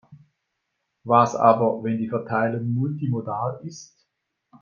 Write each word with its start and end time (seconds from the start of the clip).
Was 1.03 1.35
aber, 1.35 1.83
wenn 1.83 1.99
die 1.99 2.09
Verteilung 2.09 2.71
multimodal 2.73 3.59
ist? 3.65 4.03